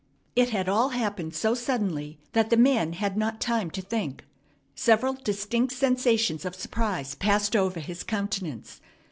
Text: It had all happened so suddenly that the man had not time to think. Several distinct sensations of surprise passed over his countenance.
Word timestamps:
It 0.35 0.49
had 0.49 0.67
all 0.67 0.89
happened 0.89 1.35
so 1.35 1.53
suddenly 1.53 2.17
that 2.31 2.49
the 2.49 2.57
man 2.57 2.93
had 2.93 3.15
not 3.15 3.39
time 3.39 3.69
to 3.69 3.83
think. 3.83 4.25
Several 4.73 5.13
distinct 5.13 5.73
sensations 5.75 6.43
of 6.43 6.55
surprise 6.55 7.13
passed 7.13 7.55
over 7.55 7.79
his 7.79 8.01
countenance. 8.01 8.81